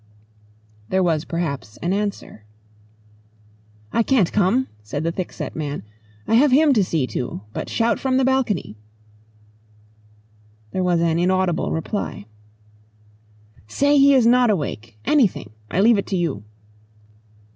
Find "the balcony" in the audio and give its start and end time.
8.17-8.79